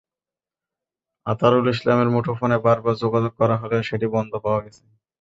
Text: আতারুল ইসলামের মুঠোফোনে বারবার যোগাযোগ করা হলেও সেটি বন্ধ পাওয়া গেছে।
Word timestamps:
আতারুল 1.25 1.65
ইসলামের 1.73 2.09
মুঠোফোনে 2.15 2.57
বারবার 2.65 2.95
যোগাযোগ 3.03 3.33
করা 3.39 3.55
হলেও 3.61 3.87
সেটি 3.89 4.07
বন্ধ 4.15 4.31
পাওয়া 4.43 4.59
গেছে। 4.65 4.81